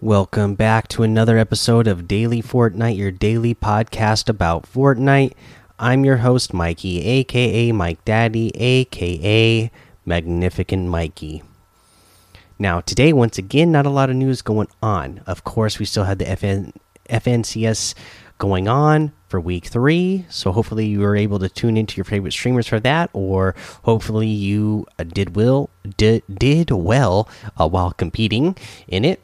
Welcome 0.00 0.54
back 0.54 0.86
to 0.90 1.02
another 1.02 1.38
episode 1.38 1.88
of 1.88 2.06
Daily 2.06 2.40
Fortnite, 2.40 2.96
your 2.96 3.10
daily 3.10 3.52
podcast 3.52 4.28
about 4.28 4.62
Fortnite. 4.62 5.32
I'm 5.76 6.04
your 6.04 6.18
host, 6.18 6.54
Mikey, 6.54 7.04
aka 7.04 7.72
Mike 7.72 8.04
Daddy, 8.04 8.52
aka 8.54 9.72
Magnificent 10.06 10.86
Mikey. 10.86 11.42
Now, 12.60 12.80
today, 12.80 13.12
once 13.12 13.38
again, 13.38 13.72
not 13.72 13.86
a 13.86 13.90
lot 13.90 14.08
of 14.08 14.14
news 14.14 14.40
going 14.40 14.68
on. 14.80 15.20
Of 15.26 15.42
course, 15.42 15.80
we 15.80 15.84
still 15.84 16.04
had 16.04 16.20
the 16.20 16.26
FN, 16.26 16.74
FNCS 17.10 17.94
going 18.38 18.68
on 18.68 19.10
for 19.26 19.40
week 19.40 19.66
three, 19.66 20.26
so 20.28 20.52
hopefully 20.52 20.86
you 20.86 21.00
were 21.00 21.16
able 21.16 21.40
to 21.40 21.48
tune 21.48 21.76
into 21.76 21.96
your 21.96 22.04
favorite 22.04 22.32
streamers 22.32 22.68
for 22.68 22.78
that, 22.78 23.10
or 23.12 23.56
hopefully 23.82 24.28
you 24.28 24.86
did 25.08 25.34
will 25.34 25.70
did 25.96 26.22
did 26.32 26.70
well 26.70 27.28
uh, 27.56 27.68
while 27.68 27.90
competing 27.90 28.56
in 28.86 29.04
it 29.04 29.20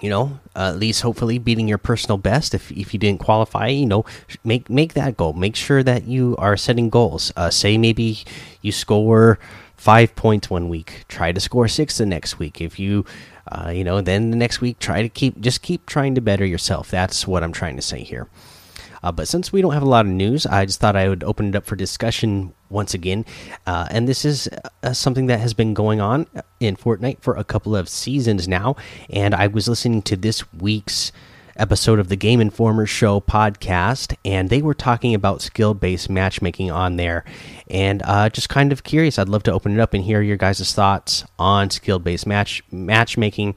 you 0.00 0.10
know 0.10 0.38
uh, 0.56 0.70
at 0.70 0.78
least 0.78 1.02
hopefully 1.02 1.38
beating 1.38 1.68
your 1.68 1.78
personal 1.78 2.18
best. 2.18 2.54
If, 2.54 2.70
if 2.72 2.92
you 2.92 3.00
didn't 3.00 3.20
qualify 3.20 3.68
you 3.68 3.86
know 3.86 4.04
make 4.44 4.68
make 4.70 4.94
that 4.94 5.16
goal. 5.16 5.32
Make 5.32 5.56
sure 5.56 5.82
that 5.82 6.04
you 6.06 6.36
are 6.38 6.56
setting 6.56 6.90
goals. 6.90 7.32
Uh, 7.36 7.50
say 7.50 7.78
maybe 7.78 8.24
you 8.62 8.72
score 8.72 9.38
five 9.76 10.14
points 10.16 10.50
one 10.50 10.68
week 10.68 11.04
try 11.08 11.30
to 11.32 11.40
score 11.40 11.68
six 11.68 11.98
the 11.98 12.06
next 12.06 12.38
week. 12.38 12.60
If 12.60 12.78
you 12.78 13.04
uh, 13.50 13.70
you 13.70 13.84
know 13.84 14.00
then 14.00 14.30
the 14.30 14.36
next 14.36 14.60
week 14.60 14.78
try 14.78 15.02
to 15.02 15.08
keep 15.08 15.40
just 15.40 15.62
keep 15.62 15.86
trying 15.86 16.14
to 16.14 16.20
better 16.20 16.44
yourself. 16.44 16.90
That's 16.90 17.26
what 17.26 17.42
i'm 17.42 17.52
trying 17.52 17.76
to 17.76 17.82
say 17.82 18.02
here 18.02 18.28
uh, 19.02 19.12
but 19.12 19.28
since 19.28 19.52
we 19.52 19.62
don't 19.62 19.72
have 19.72 19.82
a 19.82 19.88
lot 19.88 20.06
of 20.06 20.12
news, 20.12 20.46
I 20.46 20.66
just 20.66 20.80
thought 20.80 20.96
I 20.96 21.08
would 21.08 21.24
open 21.24 21.48
it 21.48 21.56
up 21.56 21.66
for 21.66 21.76
discussion 21.76 22.52
once 22.70 22.94
again. 22.94 23.24
Uh, 23.66 23.86
and 23.90 24.08
this 24.08 24.24
is 24.24 24.48
uh, 24.82 24.92
something 24.92 25.26
that 25.26 25.40
has 25.40 25.54
been 25.54 25.74
going 25.74 26.00
on 26.00 26.26
in 26.60 26.76
Fortnite 26.76 27.20
for 27.20 27.34
a 27.34 27.44
couple 27.44 27.74
of 27.74 27.88
seasons 27.88 28.48
now. 28.48 28.76
And 29.10 29.34
I 29.34 29.46
was 29.46 29.68
listening 29.68 30.02
to 30.02 30.16
this 30.16 30.52
week's 30.52 31.12
episode 31.58 31.98
of 31.98 32.08
the 32.08 32.16
Game 32.16 32.40
Informer 32.40 32.86
Show 32.86 33.20
podcast, 33.20 34.14
and 34.24 34.48
they 34.48 34.62
were 34.62 34.74
talking 34.74 35.14
about 35.14 35.42
skill 35.42 35.74
based 35.74 36.08
matchmaking 36.08 36.70
on 36.70 36.96
there. 36.96 37.24
And 37.68 38.02
uh, 38.04 38.30
just 38.30 38.48
kind 38.48 38.72
of 38.72 38.84
curious, 38.84 39.18
I'd 39.18 39.28
love 39.28 39.42
to 39.44 39.52
open 39.52 39.72
it 39.72 39.80
up 39.80 39.94
and 39.94 40.04
hear 40.04 40.22
your 40.22 40.36
guys' 40.36 40.72
thoughts 40.72 41.24
on 41.38 41.70
skill 41.70 41.98
based 41.98 42.26
match 42.26 42.62
matchmaking 42.70 43.56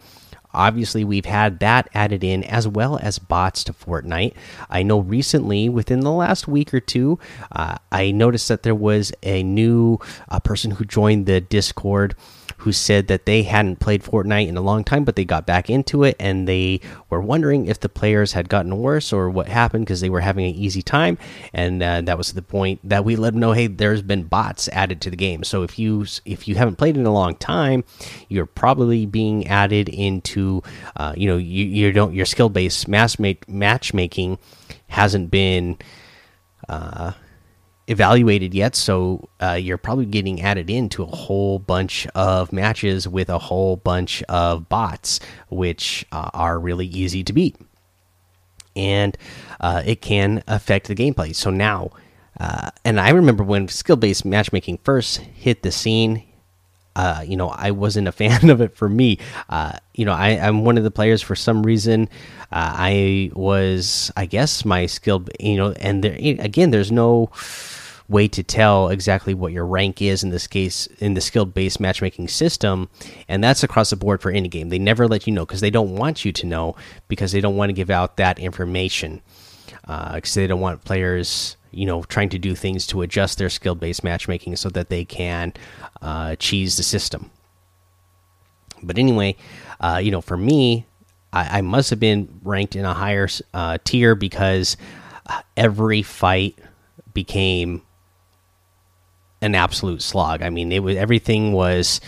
Obviously, 0.54 1.04
we've 1.04 1.26
had 1.26 1.60
that 1.60 1.90
added 1.94 2.24
in 2.24 2.44
as 2.44 2.68
well 2.68 2.98
as 3.02 3.20
bots 3.20 3.64
to 3.66 3.74
Fortnite. 3.74 4.34
I 4.70 4.84
know 4.84 5.00
recently, 5.00 5.70
within 5.70 6.02
the 6.02 6.12
last 6.12 6.48
week 6.48 6.74
or 6.74 6.80
two, 6.80 7.20
uh, 7.52 7.78
I 7.92 8.12
noticed 8.12 8.48
that 8.48 8.64
there 8.64 8.76
was 8.76 9.12
a 9.24 9.44
new 9.44 10.00
uh, 10.30 10.40
person 10.40 10.72
who 10.72 10.86
joined 10.86 11.26
the 11.26 11.42
Discord 11.42 12.16
who 12.58 12.72
said 12.72 13.08
that 13.08 13.26
they 13.26 13.44
hadn't 13.44 13.80
played 13.80 14.04
Fortnite 14.04 14.48
in 14.48 14.58
a 14.58 14.62
long 14.62 14.84
time, 14.84 15.04
but 15.04 15.16
they 15.16 15.26
got 15.26 15.46
back 15.46 15.70
into 15.70 16.04
it 16.04 16.16
and 16.20 16.48
they 16.48 16.80
were 17.10 17.22
wondering 17.22 17.68
if 17.68 17.80
the 17.80 17.90
players 17.90 18.34
had 18.34 18.50
gotten 18.50 18.78
worse 18.78 19.14
or 19.14 19.30
what 19.30 19.48
happened 19.48 19.86
because 19.86 20.02
they 20.02 20.10
were 20.10 20.22
having 20.22 20.46
an 20.46 20.56
easy 20.56 20.82
time. 20.82 21.18
And 21.54 21.82
uh, 21.82 22.02
that 22.02 22.18
was 22.18 22.34
the 22.34 22.42
point 22.42 22.80
that 22.84 23.06
we 23.06 23.16
let 23.16 23.34
them 23.34 23.40
know, 23.40 23.52
hey, 23.52 23.68
there's 23.68 24.02
been 24.02 24.24
bots 24.24 24.68
added 24.70 25.02
to 25.02 25.10
the 25.10 25.16
game. 25.16 25.44
So 25.44 25.64
if 25.64 25.78
you 25.80 26.06
if 26.26 26.48
you 26.48 26.56
haven't 26.56 26.78
played 26.78 26.98
in 26.98 27.06
a 27.06 27.14
long 27.14 27.36
time, 27.36 27.84
you're 28.30 28.46
probably 28.46 29.06
being 29.06 29.48
added 29.48 29.90
into, 29.90 30.62
uh, 30.96 31.14
you 31.16 31.28
know, 31.28 31.38
you, 31.38 31.66
you 31.66 31.92
don't 31.92 32.14
your 32.14 32.26
skill 32.26 32.50
based 32.50 32.88
match 32.88 33.18
matchmaking 33.48 34.38
hasn't 34.88 35.32
been. 35.32 35.78
Uh, 36.70 37.12
evaluated 37.92 38.54
yet, 38.54 38.76
so 38.76 39.28
uh, 39.42 39.54
you're 39.54 39.78
probably 39.78 40.06
getting 40.06 40.42
added 40.42 40.70
into 40.70 41.04
a 41.04 41.08
whole 41.08 41.60
bunch 41.60 42.08
of 42.16 42.54
matches 42.54 43.08
with 43.08 43.30
a 43.30 43.38
whole 43.38 43.76
bunch 43.76 44.24
of 44.24 44.70
bots, 44.70 45.20
which 45.50 46.06
uh, 46.12 46.30
are 46.34 46.58
really 46.58 46.88
easy 46.88 47.24
to 47.24 47.34
beat, 47.34 47.58
and 48.76 49.18
uh, 49.60 49.84
it 49.86 50.02
can 50.02 50.42
affect 50.48 50.88
the 50.88 50.96
gameplay. 50.96 51.36
So 51.36 51.50
now, 51.52 51.92
uh, 52.40 52.72
and 52.86 53.00
I 53.00 53.10
remember 53.10 53.44
when 53.44 53.68
skill-based 53.68 54.24
matchmaking 54.24 54.80
first 54.84 55.18
hit 55.18 55.62
the 55.62 55.72
scene. 55.72 56.24
Uh, 56.94 57.24
you 57.26 57.38
know, 57.38 57.48
I 57.48 57.72
wasn't 57.72 58.08
a 58.08 58.12
fan 58.22 58.50
of 58.50 58.62
it 58.62 58.76
for 58.76 58.88
me. 58.88 59.20
Uh, 59.50 59.74
you 59.94 60.06
know, 60.06 60.14
I, 60.14 60.30
am 60.30 60.64
one 60.64 60.78
of 60.78 60.84
the 60.84 60.92
players 60.92 61.22
for 61.22 61.36
some 61.36 61.64
reason. 61.64 62.10
I 62.54 63.32
was, 63.34 64.12
I 64.18 64.26
guess, 64.26 64.66
my 64.66 64.86
skill. 64.86 65.26
You 65.40 65.56
know, 65.56 65.72
and 65.72 66.04
there 66.04 66.16
again, 66.16 66.72
there's 66.72 66.92
no 66.92 67.30
way 68.12 68.28
to 68.28 68.44
tell 68.44 68.90
exactly 68.90 69.34
what 69.34 69.54
your 69.54 69.66
rank 69.66 70.02
is 70.02 70.22
in 70.22 70.30
this 70.30 70.46
case 70.46 70.86
in 71.00 71.14
the 71.14 71.22
skill 71.22 71.46
based 71.46 71.80
matchmaking 71.80 72.28
system 72.28 72.90
and 73.28 73.44
that's 73.44 73.64
across 73.64 73.90
the 73.90 73.96
board 73.96 74.22
for 74.22 74.30
any 74.30 74.50
game. 74.50 74.70
They 74.70 74.80
never 74.80 75.08
let 75.08 75.26
you 75.26 75.34
know 75.34 75.46
because 75.46 75.62
they 75.62 75.70
don't 75.70 75.96
want 75.96 76.26
you 76.26 76.32
to 76.34 76.46
know 76.46 76.76
because 77.08 77.32
they 77.32 77.42
don't 77.42 77.56
want 77.56 77.70
to 77.70 77.74
give 77.74 77.90
out 77.90 78.18
that 78.18 78.38
information 78.38 79.22
because 79.82 80.38
uh, 80.38 80.42
they 80.42 80.48
don't 80.48 80.60
want 80.60 80.84
players 80.84 81.56
you 81.72 81.86
know 81.86 82.04
trying 82.04 82.30
to 82.30 82.38
do 82.38 82.54
things 82.54 82.86
to 82.88 83.02
adjust 83.02 83.38
their 83.38 83.50
skill 83.50 83.76
based 83.76 84.04
matchmaking 84.04 84.56
so 84.58 84.70
that 84.70 84.90
they 84.90 85.06
can 85.06 85.54
uh, 86.02 86.36
cheese 86.36 86.78
the 86.78 86.84
system. 86.84 87.32
But 88.84 88.98
anyway 88.98 89.38
uh, 89.80 90.02
you 90.04 90.12
know 90.12 90.22
for 90.22 90.38
me 90.38 90.86
I, 91.34 91.60
I, 91.60 91.62
must 91.62 91.90
have 91.92 92.00
been 92.00 92.42
ranked 92.44 92.76
in 92.76 92.84
a 92.84 92.94
higher 92.94 93.30
uh, 93.54 93.78
tier 93.86 94.16
because 94.16 94.76
uh, 95.28 95.42
every 95.56 96.02
fight 96.02 96.60
became 97.14 97.84
an 99.42 99.56
absolute 99.56 100.02
slog. 100.02 100.42
I 100.42 100.50
mean, 100.50 100.72
it 100.72 100.84
was 100.84 100.96
everything 100.98 101.54
was 101.54 102.02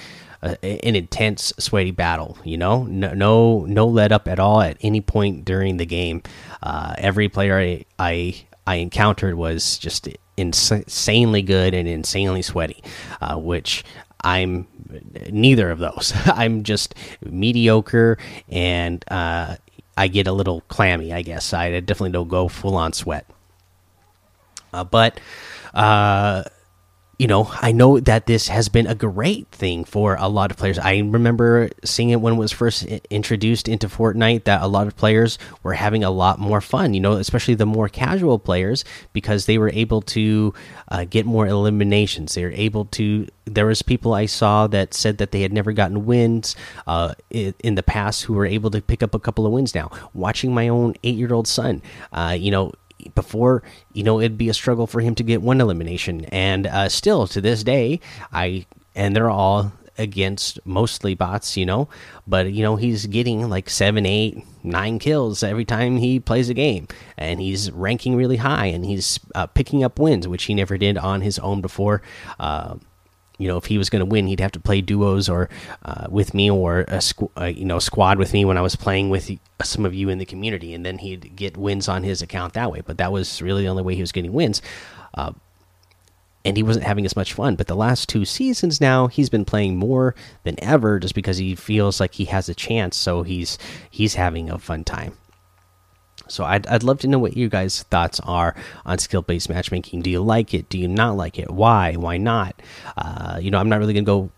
an 0.43 0.95
intense, 0.95 1.53
sweaty 1.57 1.91
battle. 1.91 2.37
You 2.43 2.57
know, 2.57 2.83
no, 2.83 3.13
no, 3.13 3.65
no 3.65 3.87
let 3.87 4.11
up 4.11 4.27
at 4.27 4.39
all 4.39 4.61
at 4.61 4.77
any 4.81 5.01
point 5.01 5.45
during 5.45 5.77
the 5.77 5.85
game. 5.85 6.21
Uh, 6.61 6.95
every 6.97 7.29
player 7.29 7.57
I, 7.57 7.85
I 7.97 8.43
I 8.65 8.75
encountered 8.75 9.35
was 9.35 9.77
just 9.77 10.07
insanely 10.37 11.41
good 11.41 11.73
and 11.73 11.87
insanely 11.87 12.41
sweaty, 12.41 12.83
uh, 13.21 13.37
which 13.37 13.83
I'm 14.21 14.67
neither 15.29 15.69
of 15.71 15.79
those. 15.79 16.13
I'm 16.25 16.63
just 16.63 16.95
mediocre 17.21 18.17
and 18.49 19.03
uh, 19.09 19.55
I 19.97 20.07
get 20.07 20.27
a 20.27 20.31
little 20.31 20.61
clammy. 20.61 21.13
I 21.13 21.21
guess 21.21 21.53
I 21.53 21.79
definitely 21.79 22.11
don't 22.11 22.29
go 22.29 22.47
full 22.47 22.75
on 22.75 22.93
sweat, 22.93 23.25
uh, 24.73 24.83
but 24.83 25.19
uh, 25.73 26.43
you 27.23 27.27
know, 27.27 27.49
I 27.61 27.71
know 27.71 28.01
that 28.01 28.25
this 28.25 28.49
has 28.49 28.67
been 28.67 28.85
a 28.85 28.95
great 28.95 29.47
thing 29.47 29.85
for 29.85 30.17
a 30.19 30.27
lot 30.27 30.51
of 30.51 30.57
players. 30.57 30.77
I 30.77 30.97
remember 30.97 31.69
seeing 31.85 32.09
it 32.09 32.19
when 32.19 32.33
it 32.33 32.35
was 32.35 32.51
first 32.51 32.83
introduced 32.83 33.69
into 33.69 33.87
Fortnite 33.87 34.43
that 34.43 34.61
a 34.61 34.67
lot 34.67 34.87
of 34.87 34.97
players 34.97 35.39
were 35.63 35.71
having 35.71 36.03
a 36.03 36.09
lot 36.09 36.37
more 36.37 36.59
fun, 36.59 36.93
you 36.93 36.99
know, 36.99 37.13
especially 37.13 37.55
the 37.55 37.65
more 37.65 37.87
casual 37.87 38.39
players 38.39 38.83
because 39.13 39.45
they 39.45 39.57
were 39.57 39.69
able 39.69 40.01
to 40.01 40.53
uh, 40.89 41.05
get 41.05 41.25
more 41.25 41.47
eliminations. 41.47 42.35
They 42.35 42.43
were 42.43 42.51
able 42.51 42.85
to 42.87 43.25
there 43.45 43.65
was 43.65 43.81
people 43.81 44.13
I 44.13 44.25
saw 44.25 44.67
that 44.67 44.93
said 44.93 45.17
that 45.17 45.31
they 45.31 45.41
had 45.41 45.51
never 45.53 45.71
gotten 45.73 46.05
wins 46.05 46.55
uh, 46.87 47.13
in 47.29 47.75
the 47.75 47.83
past 47.83 48.23
who 48.23 48.33
were 48.33 48.45
able 48.45 48.71
to 48.71 48.81
pick 48.81 49.03
up 49.03 49.13
a 49.13 49.19
couple 49.19 49.45
of 49.45 49.51
wins 49.51 49.75
now. 49.75 49.91
Watching 50.13 50.53
my 50.53 50.67
own 50.67 50.95
eight 51.03 51.15
year 51.15 51.33
old 51.33 51.47
son, 51.47 51.81
uh, 52.11 52.35
you 52.37 52.51
know, 52.51 52.71
before 53.15 53.63
you 53.93 54.03
know 54.03 54.19
it'd 54.19 54.37
be 54.37 54.49
a 54.49 54.53
struggle 54.53 54.87
for 54.87 55.01
him 55.01 55.15
to 55.15 55.23
get 55.23 55.41
one 55.41 55.61
elimination. 55.61 56.25
And 56.25 56.67
uh, 56.67 56.89
still 56.89 57.27
to 57.27 57.41
this 57.41 57.63
day 57.63 57.99
i 58.31 58.65
and 58.95 59.15
they're 59.15 59.29
all 59.29 59.71
against 59.97 60.59
mostly 60.65 61.13
bots 61.13 61.55
you 61.55 61.65
know 61.65 61.87
but 62.25 62.51
you 62.51 62.63
know 62.63 62.75
he's 62.77 63.05
getting 63.05 63.47
like 63.47 63.69
seven 63.69 64.05
eight 64.05 64.43
nine 64.63 64.97
kills 64.97 65.43
every 65.43 65.65
time 65.65 65.97
he 65.97 66.19
plays 66.19 66.49
a 66.49 66.53
game. 66.53 66.87
And 67.17 67.39
he's 67.39 67.71
ranking 67.71 68.15
really 68.15 68.37
high 68.37 68.67
and 68.67 68.85
he's 68.85 69.19
uh, 69.35 69.47
picking 69.47 69.83
up 69.83 69.99
wins 69.99 70.27
which 70.27 70.45
he 70.45 70.53
never 70.53 70.77
did 70.77 70.97
on 70.97 71.21
his 71.21 71.39
own 71.39 71.61
before. 71.61 72.01
Uh, 72.39 72.75
you 73.37 73.47
know 73.47 73.57
if 73.57 73.65
he 73.65 73.77
was 73.77 73.89
going 73.89 73.99
to 73.99 74.05
win 74.05 74.27
he'd 74.27 74.39
have 74.39 74.51
to 74.51 74.59
play 74.59 74.81
duos 74.81 75.27
or 75.27 75.49
uh, 75.85 76.07
with 76.09 76.33
me 76.33 76.49
or 76.49 76.85
a 76.87 77.01
uh, 77.37 77.45
you 77.45 77.65
know 77.65 77.79
squad 77.79 78.17
with 78.17 78.33
me 78.33 78.45
when 78.45 78.57
I 78.57 78.61
was 78.61 78.75
playing 78.75 79.09
with 79.09 79.29
some 79.63 79.85
of 79.85 79.93
you 79.93 80.09
in 80.09 80.17
the 80.17 80.25
community 80.25 80.73
and 80.73 80.85
then 80.85 80.99
he'd 80.99 81.35
get 81.35 81.57
wins 81.57 81.87
on 81.87 82.03
his 82.03 82.21
account 82.21 82.53
that 82.53 82.71
way. 82.71 82.81
But 82.81 82.97
that 82.97 83.11
was 83.11 83.41
really 83.41 83.63
the 83.63 83.69
only 83.69 83.83
way 83.83 83.95
he 83.95 84.01
was 84.01 84.11
getting 84.11 84.33
wins 84.33 84.61
uh, 85.15 85.33
and 86.45 86.57
he 86.57 86.63
wasn't 86.63 86.85
having 86.85 87.05
as 87.05 87.15
much 87.15 87.33
fun. 87.33 87.55
But 87.55 87.67
the 87.67 87.75
last 87.75 88.09
two 88.09 88.25
seasons 88.25 88.81
now 88.81 89.07
he's 89.07 89.29
been 89.29 89.45
playing 89.45 89.77
more 89.77 90.15
than 90.43 90.61
ever 90.63 90.99
just 90.99 91.15
because 91.15 91.37
he 91.37 91.55
feels 91.55 91.99
like 91.99 92.13
he 92.13 92.25
has 92.25 92.49
a 92.49 92.55
chance. 92.55 92.97
So 92.97 93.23
he's 93.23 93.57
he's 93.89 94.15
having 94.15 94.49
a 94.49 94.59
fun 94.59 94.83
time 94.83 95.17
so 96.27 96.43
I'd, 96.43 96.65
I'd 96.67 96.83
love 96.83 96.99
to 96.99 97.07
know 97.07 97.19
what 97.19 97.37
you 97.37 97.49
guys' 97.49 97.83
thoughts 97.83 98.19
are 98.21 98.55
on 98.85 98.97
skill-based 98.99 99.49
matchmaking. 99.49 100.01
Do 100.01 100.09
you 100.09 100.21
like 100.21 100.53
it? 100.53 100.69
Do 100.69 100.77
you 100.77 100.87
not 100.87 101.17
like 101.17 101.39
it? 101.39 101.51
Why? 101.51 101.93
Why 101.93 102.17
not? 102.17 102.61
Uh, 102.97 103.39
you 103.41 103.51
know, 103.51 103.59
I'm 103.59 103.69
not 103.69 103.79
really 103.79 103.93
gonna 103.93 104.05
go 104.05 104.31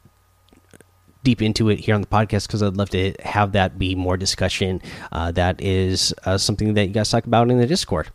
deep 1.24 1.42
into 1.42 1.70
it 1.70 1.80
here 1.80 1.96
on 1.96 2.02
the 2.02 2.08
podcast 2.08 2.48
because 2.48 2.64
I'd 2.64 2.78
love 2.78 2.92
to 2.92 3.14
have 3.24 3.52
that 3.54 3.78
be 3.78 3.96
more 3.96 4.16
discussion. 4.16 4.82
Uh, 5.12 5.32
that 5.32 5.60
is 5.62 6.14
uh, 6.26 6.38
something 6.38 6.76
that 6.76 6.86
you 6.86 6.94
guys 6.94 7.10
talk 7.10 7.26
about 7.26 7.50
in 7.50 7.58
the 7.58 7.68
Discord. 7.68 8.10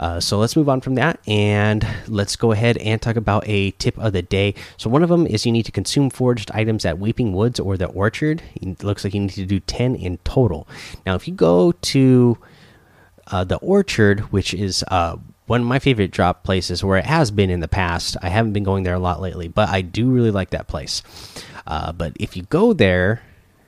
Uh, 0.00 0.18
so 0.18 0.38
let's 0.38 0.56
move 0.56 0.68
on 0.68 0.80
from 0.80 0.94
that 0.94 1.20
and 1.28 1.86
let's 2.08 2.34
go 2.34 2.52
ahead 2.52 2.78
and 2.78 3.02
talk 3.02 3.16
about 3.16 3.46
a 3.46 3.70
tip 3.72 3.98
of 3.98 4.14
the 4.14 4.22
day. 4.22 4.54
So 4.78 4.88
one 4.88 5.02
of 5.02 5.10
them 5.10 5.26
is 5.26 5.44
you 5.44 5.52
need 5.52 5.66
to 5.66 5.72
consume 5.72 6.08
foraged 6.08 6.50
items 6.52 6.86
at 6.86 6.98
Weeping 6.98 7.34
Woods 7.34 7.60
or 7.60 7.76
the 7.76 7.84
Orchard. 7.86 8.42
It 8.54 8.82
looks 8.82 9.04
like 9.04 9.12
you 9.12 9.20
need 9.20 9.30
to 9.30 9.44
do 9.44 9.60
10 9.60 9.94
in 9.94 10.16
total. 10.24 10.66
Now, 11.04 11.16
if 11.16 11.28
you 11.28 11.34
go 11.34 11.72
to 11.72 12.38
uh, 13.28 13.44
the 13.44 13.56
Orchard, 13.56 14.20
which 14.32 14.54
is 14.54 14.84
uh, 14.88 15.16
one 15.46 15.60
of 15.62 15.66
my 15.66 15.78
favorite 15.78 16.10
drop 16.10 16.44
places 16.44 16.84
where 16.84 16.98
it 16.98 17.06
has 17.06 17.30
been 17.30 17.50
in 17.50 17.60
the 17.60 17.68
past. 17.68 18.16
I 18.22 18.28
haven't 18.28 18.52
been 18.52 18.64
going 18.64 18.84
there 18.84 18.94
a 18.94 19.00
lot 19.00 19.20
lately, 19.20 19.48
but 19.48 19.68
I 19.68 19.80
do 19.82 20.10
really 20.10 20.30
like 20.30 20.50
that 20.50 20.68
place. 20.68 21.02
Uh, 21.66 21.92
but 21.92 22.12
if 22.20 22.36
you 22.36 22.44
go 22.44 22.72
there, 22.72 23.22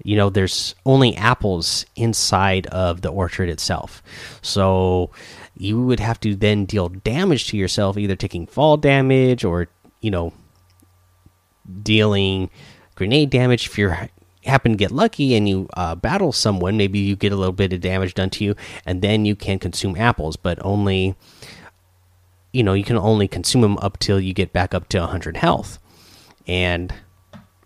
you 0.04 0.16
know, 0.16 0.30
there's 0.30 0.74
only 0.84 1.16
apples 1.16 1.86
inside 1.96 2.66
of 2.68 3.02
the 3.02 3.08
orchard 3.08 3.48
itself. 3.48 4.02
So 4.42 5.10
you 5.56 5.80
would 5.84 6.00
have 6.00 6.18
to 6.20 6.34
then 6.34 6.64
deal 6.64 6.88
damage 6.88 7.48
to 7.48 7.56
yourself, 7.56 7.98
either 7.98 8.16
taking 8.16 8.46
fall 8.46 8.76
damage 8.76 9.44
or, 9.44 9.68
you 10.00 10.10
know, 10.10 10.32
dealing 11.82 12.50
grenade 12.94 13.30
damage 13.30 13.66
if 13.66 13.78
you're 13.78 14.08
happen 14.44 14.72
to 14.72 14.76
get 14.76 14.90
lucky 14.90 15.34
and 15.34 15.48
you 15.48 15.68
uh, 15.74 15.94
battle 15.94 16.32
someone, 16.32 16.76
maybe 16.76 16.98
you 16.98 17.16
get 17.16 17.32
a 17.32 17.36
little 17.36 17.52
bit 17.52 17.72
of 17.72 17.80
damage 17.80 18.14
done 18.14 18.30
to 18.30 18.44
you, 18.44 18.54
and 18.84 19.02
then 19.02 19.24
you 19.24 19.36
can 19.36 19.58
consume 19.58 19.96
apples, 19.96 20.36
but 20.36 20.58
only, 20.64 21.14
you 22.52 22.62
know, 22.62 22.74
you 22.74 22.84
can 22.84 22.98
only 22.98 23.28
consume 23.28 23.62
them 23.62 23.78
up 23.78 23.98
till 23.98 24.20
you 24.20 24.32
get 24.32 24.52
back 24.52 24.74
up 24.74 24.88
to 24.88 24.98
100 24.98 25.36
health. 25.36 25.78
And 26.46 26.92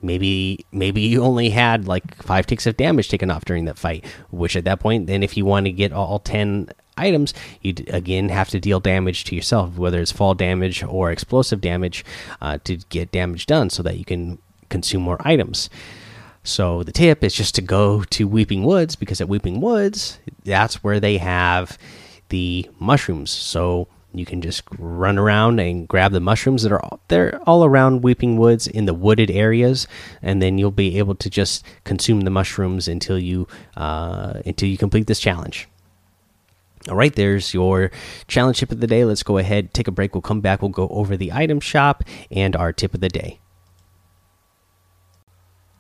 maybe 0.03 0.65
maybe 0.73 1.01
you 1.01 1.23
only 1.23 1.51
had 1.51 1.89
like 1.89 2.23
five 2.23 2.47
ticks 2.47 2.67
of 2.67 2.77
damage 2.77 3.09
taken 3.09 3.31
off 3.31 3.45
during 3.45 3.65
that 3.65 3.79
fight 3.79 4.05
which 4.31 4.55
at 4.55 4.65
that 4.65 4.79
point 4.79 5.07
then 5.07 5.23
if 5.23 5.37
you 5.37 5.45
want 5.45 5.65
to 5.65 5.73
get 5.73 5.93
all 5.93 6.19
10 6.19 6.69
items 6.99 7.33
you 7.63 7.75
again 7.89 8.29
have 8.29 8.49
to 8.49 8.61
deal 8.61 8.79
damage 8.79 9.25
to 9.25 9.35
yourself 9.35 9.77
whether 9.77 10.01
it's 10.01 10.13
fall 10.13 10.35
damage 10.35 10.83
or 10.85 11.11
explosive 11.11 11.61
damage 11.61 12.05
uh, 12.41 12.59
to 12.65 12.77
get 12.89 13.11
damage 13.11 13.47
done 13.47 13.71
so 13.71 13.83
that 13.83 13.97
you 13.97 14.05
can 14.05 14.39
consume 14.69 15.03
more 15.03 15.19
items 15.21 15.71
so 16.47 16.83
the 16.83 16.93
tip 16.93 17.23
is 17.25 17.35
just 17.35 17.55
to 17.55 17.63
go 17.63 18.03
to 18.05 18.27
weeping 18.27 18.63
woods 18.63 18.97
because 18.97 19.21
at 19.21 19.29
weeping 19.29 19.61
woods 19.61 20.19
that's 20.45 20.83
where 20.83 21.01
they 21.01 21.19
have 21.19 21.79
the 22.29 22.69
mushrooms 22.79 23.31
so 23.31 23.89
you 24.17 24.25
can 24.25 24.41
just 24.41 24.63
run 24.79 25.19
around 25.19 25.61
and 25.61 25.87
grab 25.87 26.13
the 26.13 26.21
mushrooms 26.21 26.63
that 26.63 26.73
are 26.73 26.83
all, 26.83 27.01
they're 27.09 27.39
all 27.47 27.65
around 27.65 28.03
Weeping 28.03 28.39
Woods 28.39 28.67
in 28.67 28.87
the 28.87 28.95
wooded 28.95 29.31
areas, 29.31 29.87
and 30.23 30.41
then 30.41 30.57
you'll 30.57 30.71
be 30.71 30.99
able 30.99 31.15
to 31.17 31.29
just 31.29 31.65
consume 31.85 32.23
the 32.23 32.31
mushrooms 32.31 32.89
until 32.89 33.19
you 33.19 33.47
uh, 33.77 34.41
until 34.47 34.69
you 34.69 34.79
complete 34.79 35.07
this 35.07 35.21
challenge. 35.21 35.69
All 36.89 36.97
right, 36.97 37.15
there's 37.15 37.53
your 37.53 37.91
challenge 38.29 38.61
tip 38.61 38.73
of 38.73 38.81
the 38.81 38.87
day. 38.87 39.05
Let's 39.05 39.23
go 39.23 39.39
ahead, 39.39 39.75
take 39.75 39.89
a 39.89 39.93
break. 39.93 40.15
We'll 40.15 40.23
come 40.23 40.41
back. 40.41 40.63
We'll 40.63 40.71
go 40.71 40.89
over 40.89 41.17
the 41.17 41.33
item 41.33 41.61
shop 41.61 42.05
and 42.31 42.57
our 42.57 42.73
tip 42.73 42.95
of 42.95 43.01
the 43.01 43.09
day. 43.09 43.41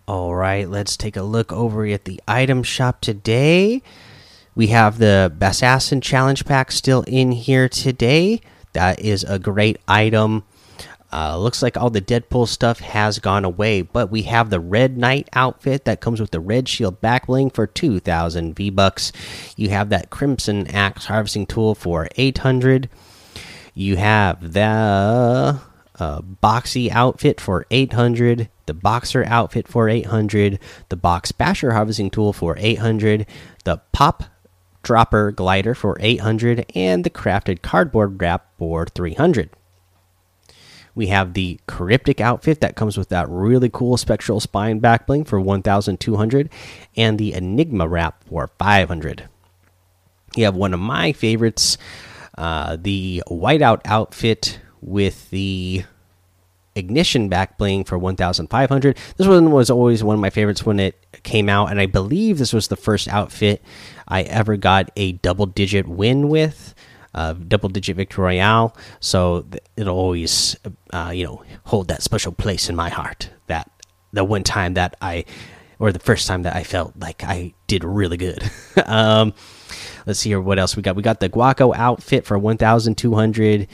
All 0.08 0.36
right, 0.36 0.68
let's 0.68 0.96
take 0.96 1.16
a 1.16 1.22
look 1.22 1.52
over 1.52 1.84
at 1.86 2.04
the 2.04 2.20
item 2.28 2.62
shop 2.62 3.00
today. 3.00 3.82
We 4.54 4.68
have 4.68 4.98
the 4.98 5.34
Assassin 5.40 6.00
Challenge 6.00 6.44
Pack 6.44 6.70
still 6.70 7.02
in 7.08 7.32
here 7.32 7.68
today. 7.68 8.40
That 8.72 9.00
is 9.00 9.24
a 9.24 9.40
great 9.40 9.78
item. 9.88 10.44
Uh, 11.12 11.36
looks 11.36 11.60
like 11.60 11.76
all 11.76 11.90
the 11.90 12.00
Deadpool 12.00 12.46
stuff 12.46 12.78
has 12.78 13.18
gone 13.18 13.44
away, 13.44 13.82
but 13.82 14.08
we 14.08 14.22
have 14.22 14.50
the 14.50 14.60
Red 14.60 14.96
Knight 14.96 15.28
outfit 15.32 15.84
that 15.86 16.00
comes 16.00 16.20
with 16.20 16.30
the 16.30 16.40
Red 16.40 16.68
Shield 16.68 17.00
back 17.00 17.26
bling 17.26 17.50
for 17.50 17.66
2,000 17.66 18.54
V 18.54 18.70
Bucks. 18.70 19.10
You 19.56 19.70
have 19.70 19.88
that 19.88 20.10
Crimson 20.10 20.68
Axe 20.68 21.06
harvesting 21.06 21.46
tool 21.46 21.74
for 21.74 22.08
800. 22.14 22.88
You 23.74 23.96
have 23.96 24.52
the 24.52 25.60
uh, 25.98 26.20
Boxy 26.20 26.90
outfit 26.90 27.40
for 27.40 27.66
800. 27.70 28.48
The 28.66 28.74
Boxer 28.74 29.24
outfit 29.26 29.68
for 29.68 29.88
800. 29.88 30.58
The 30.88 30.96
Box 30.96 31.32
Basher 31.32 31.72
harvesting 31.72 32.10
tool 32.10 32.32
for 32.32 32.56
800. 32.58 33.26
The 33.64 33.78
Pop 33.92 34.24
dropper 34.82 35.32
glider 35.32 35.74
for 35.74 35.96
800 36.00 36.64
and 36.76 37.02
the 37.02 37.10
crafted 37.10 37.60
cardboard 37.60 38.20
wrap 38.22 38.46
for 38.56 38.86
300 38.86 39.50
we 40.94 41.08
have 41.08 41.34
the 41.34 41.58
cryptic 41.66 42.20
outfit 42.20 42.60
that 42.60 42.76
comes 42.76 42.96
with 42.96 43.08
that 43.08 43.28
really 43.28 43.68
cool 43.68 43.96
spectral 43.96 44.38
spine 44.38 44.80
backbling 44.80 45.26
for 45.26 45.40
1200 45.40 46.48
and 46.96 47.18
the 47.18 47.32
enigma 47.32 47.88
wrap 47.88 48.22
for 48.28 48.48
500 48.60 49.28
you 50.36 50.44
have 50.44 50.54
one 50.54 50.72
of 50.72 50.78
my 50.78 51.12
favorites 51.12 51.76
uh, 52.38 52.76
the 52.80 53.24
whiteout 53.28 53.80
outfit 53.86 54.60
with 54.80 55.30
the 55.30 55.84
ignition 56.74 57.30
back 57.30 57.56
bling 57.56 57.84
for 57.84 57.96
1500 57.96 58.98
this 59.16 59.26
one 59.26 59.50
was 59.50 59.70
always 59.70 60.04
one 60.04 60.14
of 60.14 60.20
my 60.20 60.28
favorites 60.28 60.66
when 60.66 60.78
it 60.78 60.94
came 61.22 61.48
out 61.48 61.70
and 61.70 61.80
i 61.80 61.86
believe 61.86 62.36
this 62.36 62.52
was 62.52 62.68
the 62.68 62.76
first 62.76 63.08
outfit 63.08 63.62
i 64.08 64.22
ever 64.22 64.58
got 64.58 64.90
a 64.94 65.12
double 65.12 65.46
digit 65.46 65.88
win 65.88 66.28
with 66.28 66.74
uh, 67.16 67.32
double 67.32 67.70
digit 67.70 67.96
victory 67.96 68.22
royale. 68.24 68.76
So 69.00 69.46
it'll 69.76 69.96
always 69.96 70.54
uh, 70.92 71.10
you 71.12 71.24
know 71.24 71.42
hold 71.64 71.88
that 71.88 72.02
special 72.02 72.30
place 72.30 72.68
in 72.68 72.76
my 72.76 72.90
heart 72.90 73.30
that 73.46 73.70
the 74.12 74.22
one 74.22 74.44
time 74.44 74.74
that 74.74 74.96
i 75.00 75.24
or 75.78 75.92
the 75.92 75.98
first 75.98 76.26
time 76.26 76.42
that 76.42 76.54
i 76.54 76.62
felt 76.62 76.92
like 76.98 77.24
i 77.24 77.52
did 77.66 77.82
really 77.82 78.16
good. 78.16 78.48
Um 78.86 79.32
let's 80.06 80.20
see 80.20 80.28
here 80.28 80.40
what 80.40 80.58
else 80.58 80.76
we 80.76 80.82
got. 80.82 80.94
We 80.94 81.02
got 81.02 81.18
the 81.20 81.28
guaco 81.28 81.74
outfit 81.74 82.24
for 82.24 82.38
1200 82.38 83.66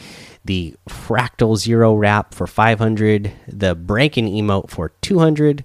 the 0.44 0.74
fractal 0.88 1.56
zero 1.56 1.94
wrap 1.94 2.34
for 2.34 2.46
500 2.46 3.32
the 3.46 3.74
breaking 3.74 4.26
emote 4.26 4.70
for 4.70 4.90
200 5.00 5.64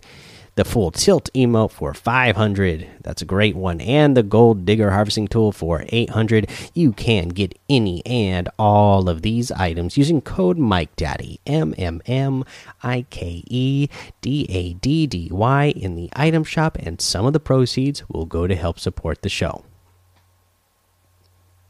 the 0.58 0.66
full 0.66 0.90
tilt 0.90 1.30
emote 1.36 1.72
for 1.72 1.94
500 1.94 2.88
that's 3.02 3.22
a 3.22 3.26
great 3.26 3.56
one. 3.56 3.80
And 3.80 4.18
the 4.18 4.24
gold 4.24 4.66
digger 4.66 4.90
harvesting 4.90 5.28
tool 5.28 5.52
for 5.52 5.86
800 5.88 6.50
you 6.74 6.92
can 6.92 7.30
get 7.30 7.58
any 7.70 8.04
and 8.06 8.50
all 8.58 9.08
of 9.08 9.22
these 9.22 9.52
items 9.52 9.98
using 9.98 10.20
code 10.20 10.58
mike 10.58 10.96
daddy 10.96 11.40
m 11.46 11.76
m 11.78 12.02
m 12.08 12.44
i 12.82 13.06
k 13.12 13.44
e 13.48 13.88
d 14.22 14.48
a 14.50 14.74
d 14.74 15.06
d 15.06 15.30
y 15.32 15.66
in 15.76 15.96
the 15.96 16.10
item 16.14 16.44
shop 16.44 16.76
and 16.80 17.00
some 17.00 17.26
of 17.26 17.34
the 17.34 17.40
proceeds 17.40 18.04
will 18.10 18.26
go 18.26 18.48
to 18.48 18.56
help 18.56 18.80
support 18.80 19.22
the 19.22 19.30
show. 19.30 19.64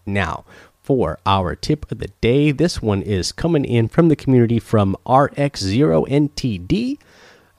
Now 0.06 0.46
for 0.88 1.20
our 1.26 1.54
tip 1.54 1.92
of 1.92 2.00
the 2.00 2.08
day. 2.22 2.50
This 2.50 2.82
one 2.82 3.02
is 3.02 3.34
coming 3.34 3.66
in 3.66 3.90
from 3.90 4.08
the 4.08 4.16
community 4.16 4.58
from 4.58 4.96
RX0NTD. 5.06 6.98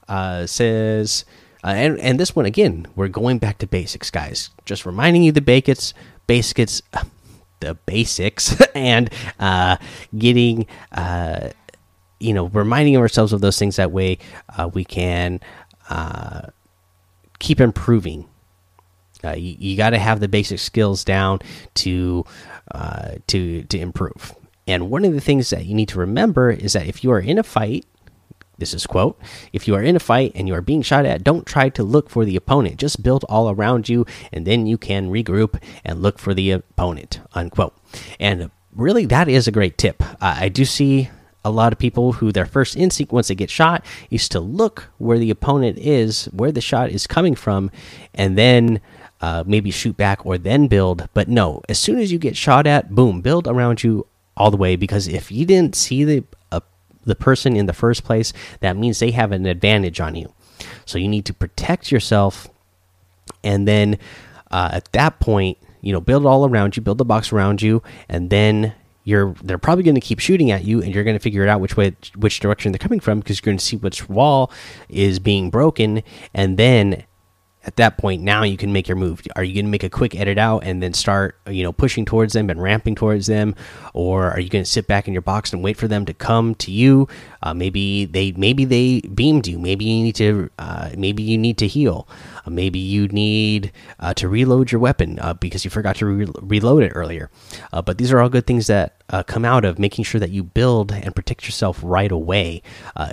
Uh, 0.09 0.47
says, 0.47 1.27
uh, 1.63 1.67
and, 1.67 2.01
and 2.01 2.19
this 2.19 2.35
one 2.35 2.47
again, 2.47 2.87
we're 2.97 3.09
going 3.09 3.39
back 3.39 3.59
to 3.59 3.67
basics, 3.67 4.11
guys. 4.11 4.49
Just 4.65 4.87
reminding 4.87 5.25
you 5.25 5.33
the 5.33 5.43
basics, 5.43 5.93
basics, 6.27 6.81
the 7.61 7.75
basics, 7.85 8.59
and 8.75 9.11
uh, 9.39 9.77
getting, 10.17 10.67
uh, 10.93 11.51
you 12.19 12.33
know, 12.33 12.47
reminding 12.47 12.97
ourselves 12.97 13.35
of 13.35 13.43
those 13.43 13.59
things. 13.59 13.77
That 13.77 13.93
way, 13.93 14.17
uh, 14.57 14.71
we 14.73 14.87
can 14.87 15.41
uh, 15.91 16.47
keep 17.41 17.61
improving. 17.61 18.27
Uh, 19.25 19.33
you, 19.33 19.57
you 19.59 19.77
got 19.77 19.91
to 19.91 19.99
have 19.99 20.21
the 20.21 20.29
basic 20.29 20.59
skills 20.59 21.05
down 21.05 21.41
to 21.75 22.25
uh, 22.73 23.13
to 23.27 23.65
to 23.65 23.79
improve. 23.79 24.35
And 24.67 24.91
one 24.91 25.05
of 25.05 25.15
the 25.15 25.21
things 25.21 25.51
that 25.51 25.65
you 25.65 25.75
need 25.75 25.89
to 25.89 25.99
remember 25.99 26.51
is 26.51 26.75
that 26.75 26.87
if 26.87 27.03
you 27.03 27.11
are 27.11 27.21
in 27.21 27.39
a 27.39 27.43
fight, 27.43 27.87
this 28.59 28.75
is 28.75 28.87
quote, 28.87 29.19
if 29.53 29.67
you 29.67 29.75
are 29.75 29.83
in 29.83 29.97
a 29.97 30.01
fight 30.01 30.33
and 30.35 30.47
you 30.47 30.55
are 30.55 30.61
being 30.61 30.83
shot 30.83 31.07
at, 31.07 31.25
don't 31.25 31.47
try 31.47 31.69
to 31.71 31.83
look 31.83 32.11
for 32.11 32.25
the 32.25 32.37
opponent. 32.37 32.77
Just 32.77 33.03
build 33.03 33.25
all 33.29 33.51
around 33.51 33.89
you, 33.89 34.05
and 34.33 34.47
then 34.47 34.67
you 34.67 34.77
can 34.77 35.11
regroup 35.11 35.61
and 35.85 36.03
look 36.03 36.19
for 36.19 36.35
the 36.35 36.51
opponent. 36.51 37.21
Unquote. 37.35 37.75
And 38.21 38.51
really, 38.75 39.07
that 39.07 39.29
is 39.29 39.49
a 39.49 39.53
great 39.53 39.79
tip. 39.79 40.03
Uh, 40.03 40.37
I 40.41 40.49
do 40.49 40.65
see 40.65 41.09
a 41.45 41.51
lot 41.51 41.73
of 41.73 41.79
people 41.79 42.15
who 42.15 42.31
their 42.33 42.47
first 42.47 42.77
instinct 42.77 43.13
once 43.13 43.29
they 43.29 43.35
get 43.35 43.49
shot 43.49 43.85
is 44.11 44.29
to 44.29 44.41
look 44.41 44.91
where 44.99 45.19
the 45.19 45.31
opponent 45.31 45.79
is, 45.79 46.27
where 46.27 46.53
the 46.53 46.61
shot 46.61 46.91
is 46.91 47.07
coming 47.07 47.35
from, 47.35 47.71
and 48.13 48.37
then 48.37 48.81
uh, 49.21 49.45
maybe 49.47 49.71
shoot 49.71 49.97
back 49.97 50.25
or 50.25 50.39
then 50.39 50.69
build. 50.69 51.09
But 51.15 51.29
no, 51.29 51.63
as 51.69 51.79
soon 51.79 51.99
as 51.99 52.13
you 52.13 52.19
get 52.19 52.37
shot 52.37 52.67
at, 52.67 52.95
boom, 52.95 53.21
build 53.21 53.47
around 53.47 53.83
you 53.83 54.07
all 54.37 54.51
the 54.51 54.57
way. 54.57 54.77
Because 54.77 55.09
if 55.09 55.31
you 55.31 55.45
didn't 55.45 55.75
see 55.75 56.05
the 56.05 56.25
uh, 56.53 56.61
the 57.05 57.15
person 57.15 57.57
in 57.57 57.67
the 57.67 57.73
first 57.73 58.05
place, 58.05 58.33
that 58.61 58.77
means 58.77 58.99
they 58.99 59.11
have 59.11 59.33
an 59.33 59.47
advantage 59.47 60.01
on 60.01 60.15
you. 60.15 60.33
So 60.85 60.99
you 60.99 61.09
need 61.09 61.25
to 61.27 61.35
protect 61.35 61.93
yourself, 61.93 62.49
and 63.45 63.67
then 63.69 63.99
uh, 64.51 64.71
at 64.73 64.93
that 64.93 65.21
point, 65.21 65.59
you 65.81 65.93
know, 65.93 66.01
build 66.01 66.27
all 66.27 66.49
around 66.49 66.77
you, 66.77 66.83
build 66.83 66.99
the 66.99 67.05
box 67.05 67.33
around 67.33 67.63
you, 67.63 67.83
and 68.09 68.31
then 68.31 68.75
you're 69.09 69.35
they're 69.43 69.59
probably 69.59 69.85
going 69.85 69.95
to 69.95 70.03
keep 70.03 70.19
shooting 70.19 70.51
at 70.51 70.65
you 70.65 70.83
and 70.83 70.95
you're 70.95 71.03
going 71.03 71.17
to 71.17 71.23
figure 71.23 71.43
it 71.43 71.49
out 71.49 71.63
which 71.63 71.79
way 71.79 71.97
which 72.17 72.41
direction 72.41 72.73
they're 72.73 72.79
coming 72.79 73.01
from 73.01 73.21
because 73.21 73.39
you're 73.39 73.51
going 73.51 73.57
to 73.57 73.65
see 73.65 73.77
which 73.77 74.07
wall 74.07 74.53
is 74.91 75.19
being 75.19 75.49
broken 75.49 76.03
and 76.35 76.59
then 76.59 77.05
at 77.65 77.77
that 77.77 77.99
point 77.99 78.23
now 78.23 78.45
you 78.45 78.57
can 78.57 78.73
make 78.73 78.89
your 78.89 78.97
move. 78.97 79.21
Are 79.37 79.43
you 79.43 79.55
going 79.55 79.67
to 79.67 79.71
make 79.71 79.83
a 79.83 79.91
quick 79.91 80.15
edit 80.15 80.39
out 80.39 80.65
and 80.65 80.83
then 80.83 80.95
start 80.95 81.39
you 81.49 81.63
know 81.63 81.73
pushing 81.73 82.05
towards 82.05 82.33
them 82.33 82.51
and 82.51 82.63
ramping 82.63 82.95
towards 82.95 83.27
them? 83.27 83.55
Or 83.95 84.31
are 84.31 84.41
you 84.41 84.49
going 84.49 84.65
to 84.65 84.71
sit 84.71 84.87
back 84.87 85.09
in 85.09 85.13
your 85.13 85.23
box 85.23 85.53
and 85.53 85.63
wait 85.63 85.77
for 85.77 85.89
them 85.89 86.07
to 86.07 86.15
come 86.15 86.55
to 86.57 86.71
you? 86.71 87.09
Uh, 87.43 87.55
maybe 87.55 88.05
they 88.05 88.33
maybe 88.33 88.65
they 88.65 89.01
beamed 89.01 89.47
you. 89.47 89.59
Maybe 89.59 89.85
you 89.85 90.03
need 90.03 90.15
to 90.17 90.51
uh, 90.59 90.91
maybe 90.97 91.23
you 91.23 91.37
need 91.37 91.59
to 91.59 91.67
heal. 91.67 92.09
Uh, 92.47 92.51
maybe 92.51 92.79
you 92.79 93.09
need 93.09 93.73
uh, 94.01 94.15
to 94.15 94.29
reload 94.29 94.71
your 94.71 94.81
weapon 94.81 95.19
uh, 95.19 95.35
because 95.35 95.65
you 95.65 95.71
forgot 95.71 95.97
to 95.97 96.07
re 96.07 96.27
reload 96.41 96.83
it 96.83 96.93
earlier. 96.95 97.31
Uh, 97.73 97.83
but 97.83 97.99
these 97.99 98.13
are 98.13 98.21
all 98.21 98.29
good 98.29 98.47
things 98.47 98.69
that 98.69 98.95
come 99.27 99.45
out 99.45 99.65
of 99.65 99.79
making 99.79 100.05
sure 100.05 100.21
that 100.21 100.31
you 100.31 100.45
build 100.45 100.93
and 100.93 101.15
protect 101.17 101.45
yourself 101.47 101.81
right 101.83 102.13
away 102.13 102.63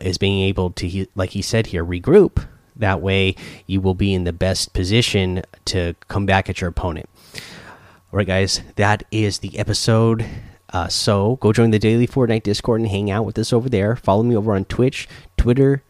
is 0.02 0.18
being 0.18 0.44
able 0.44 0.70
to 0.72 1.08
like 1.16 1.32
he 1.32 1.42
said 1.42 1.68
here 1.68 1.86
regroup 1.86 2.46
that 2.76 3.02
way, 3.02 3.36
you 3.68 3.82
will 3.82 3.96
be 3.96 4.14
in 4.14 4.24
the 4.24 4.34
best 4.34 4.74
position 4.74 5.44
to 5.66 5.96
come 6.08 6.26
back 6.26 6.50
at 6.50 6.62
your 6.62 6.70
opponent. 6.70 7.10
All 7.36 8.18
right, 8.18 8.28
guys, 8.28 8.62
that 8.76 9.04
is 9.12 9.40
the 9.40 9.58
episode. 9.58 10.26
Uh, 10.74 10.88
so 10.88 11.38
go 11.38 11.54
join 11.54 11.72
the 11.72 11.80
daily 11.80 12.08
Fortnite 12.08 12.44
Discord 12.44 12.82
and 12.82 12.90
hang 12.90 13.10
out 13.10 13.26
with 13.26 13.38
us 13.38 13.54
over 13.54 13.70
there. 13.70 13.96
Follow 13.96 14.24
me 14.24 14.36
over 14.36 14.56
on 14.56 14.66
Twitch, 14.66 15.08
Twitter, 15.38 15.84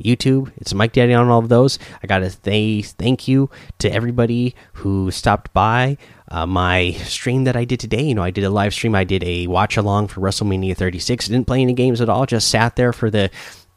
YouTube. 0.00 0.52
It's 0.56 0.74
Mike 0.74 0.92
Daddy 0.92 1.14
on 1.14 1.28
all 1.28 1.38
of 1.38 1.48
those. 1.48 1.78
I 2.02 2.06
gotta 2.06 2.30
say 2.30 2.82
thank 2.82 3.28
you 3.28 3.50
to 3.78 3.92
everybody 3.92 4.54
who 4.74 5.10
stopped 5.10 5.52
by. 5.52 5.96
Uh, 6.28 6.46
my 6.46 6.92
stream 6.92 7.44
that 7.44 7.56
I 7.56 7.64
did 7.64 7.80
today, 7.80 8.02
you 8.02 8.14
know, 8.14 8.22
I 8.22 8.30
did 8.30 8.44
a 8.44 8.50
live 8.50 8.72
stream. 8.72 8.94
I 8.94 9.04
did 9.04 9.24
a 9.24 9.46
watch 9.48 9.76
along 9.76 10.08
for 10.08 10.20
WrestleMania 10.20 10.76
36. 10.76 11.28
I 11.28 11.32
didn't 11.32 11.46
play 11.46 11.60
any 11.60 11.72
games 11.72 12.00
at 12.00 12.08
all. 12.08 12.24
Just 12.24 12.48
sat 12.48 12.76
there 12.76 12.92
for 12.92 13.10
the 13.10 13.30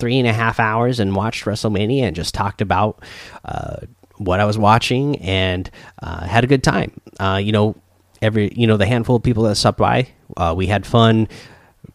three 0.03 0.19
and 0.19 0.27
a 0.27 0.33
half 0.33 0.59
hours 0.59 0.99
and 0.99 1.15
watched 1.15 1.45
WrestleMania 1.45 2.01
and 2.01 2.13
just 2.13 2.33
talked 2.33 2.59
about 2.59 3.01
uh, 3.45 3.77
what 4.17 4.41
I 4.41 4.43
was 4.43 4.57
watching 4.57 5.17
and 5.19 5.71
uh, 6.01 6.25
had 6.25 6.43
a 6.43 6.47
good 6.47 6.61
time. 6.61 6.99
Uh, 7.21 7.39
you 7.41 7.53
know, 7.53 7.77
every 8.21 8.51
you 8.53 8.67
know 8.67 8.75
the 8.75 8.85
handful 8.85 9.15
of 9.15 9.23
people 9.23 9.43
that 9.43 9.55
stopped 9.55 9.77
by, 9.77 10.09
uh, 10.35 10.53
we 10.57 10.67
had 10.67 10.85
fun 10.85 11.29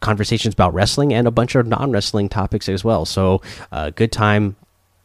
conversations 0.00 0.54
about 0.54 0.72
wrestling 0.72 1.12
and 1.12 1.28
a 1.28 1.30
bunch 1.30 1.54
of 1.54 1.66
non 1.66 1.92
wrestling 1.92 2.30
topics 2.30 2.66
as 2.66 2.82
well. 2.82 3.04
So, 3.04 3.42
uh, 3.72 3.90
good 3.90 4.10
time. 4.10 4.56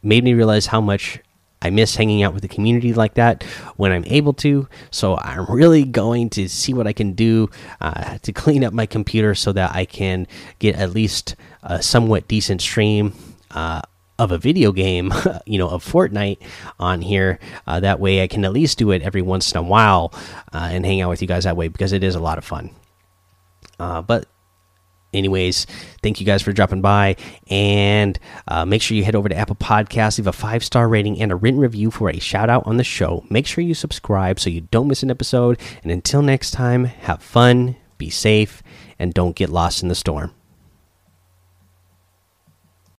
Made 0.02 0.24
me 0.24 0.32
realize 0.32 0.64
how 0.64 0.80
much 0.80 1.18
I 1.64 1.70
miss 1.70 1.96
hanging 1.96 2.22
out 2.22 2.34
with 2.34 2.42
the 2.42 2.48
community 2.48 2.92
like 2.92 3.14
that 3.14 3.42
when 3.76 3.90
I'm 3.90 4.04
able 4.06 4.34
to. 4.34 4.68
So 4.90 5.16
I'm 5.16 5.46
really 5.46 5.84
going 5.84 6.30
to 6.30 6.48
see 6.48 6.74
what 6.74 6.86
I 6.86 6.92
can 6.92 7.14
do 7.14 7.50
uh, 7.80 8.18
to 8.18 8.32
clean 8.32 8.62
up 8.62 8.72
my 8.72 8.86
computer 8.86 9.34
so 9.34 9.52
that 9.52 9.74
I 9.74 9.86
can 9.86 10.28
get 10.58 10.76
at 10.76 10.90
least 10.90 11.36
a 11.62 11.82
somewhat 11.82 12.28
decent 12.28 12.60
stream. 12.60 13.14
Uh, 13.50 13.80
of 14.16 14.30
a 14.30 14.38
video 14.38 14.70
game, 14.70 15.12
you 15.46 15.58
know, 15.58 15.68
of 15.68 15.84
Fortnite 15.84 16.38
on 16.78 17.02
here. 17.02 17.40
Uh, 17.66 17.80
that 17.80 17.98
way, 17.98 18.22
I 18.22 18.28
can 18.28 18.44
at 18.44 18.52
least 18.52 18.78
do 18.78 18.92
it 18.92 19.02
every 19.02 19.22
once 19.22 19.50
in 19.50 19.58
a 19.58 19.62
while 19.62 20.12
uh, 20.52 20.68
and 20.70 20.86
hang 20.86 21.00
out 21.00 21.08
with 21.08 21.20
you 21.20 21.26
guys 21.26 21.42
that 21.44 21.56
way 21.56 21.66
because 21.66 21.92
it 21.92 22.04
is 22.04 22.14
a 22.14 22.20
lot 22.20 22.38
of 22.38 22.44
fun. 22.44 22.70
Uh, 23.80 24.02
but 24.02 24.28
anyways, 25.14 25.66
thank 26.02 26.20
you 26.20 26.26
guys 26.26 26.42
for 26.42 26.52
dropping 26.52 26.82
by. 26.82 27.16
And 27.48 28.18
uh, 28.48 28.64
make 28.64 28.82
sure 28.82 28.96
you 28.96 29.04
head 29.04 29.14
over 29.14 29.28
to 29.28 29.36
Apple 29.36 29.56
Podcasts, 29.56 30.18
leave 30.18 30.26
a 30.26 30.32
five 30.32 30.64
star 30.64 30.88
rating 30.88 31.20
and 31.20 31.32
a 31.32 31.36
written 31.36 31.60
review 31.60 31.90
for 31.90 32.10
a 32.10 32.18
shout 32.18 32.50
out 32.50 32.66
on 32.66 32.76
the 32.76 32.84
show. 32.84 33.24
Make 33.30 33.46
sure 33.46 33.64
you 33.64 33.74
subscribe 33.74 34.40
so 34.40 34.50
you 34.50 34.62
don't 34.62 34.88
miss 34.88 35.02
an 35.02 35.10
episode. 35.10 35.60
And 35.82 35.92
until 35.92 36.22
next 36.22 36.50
time, 36.50 36.84
have 36.84 37.22
fun, 37.22 37.76
be 37.98 38.10
safe, 38.10 38.62
and 38.98 39.14
don't 39.14 39.36
get 39.36 39.50
lost 39.50 39.82
in 39.82 39.88
the 39.88 39.94
storm. 39.94 40.34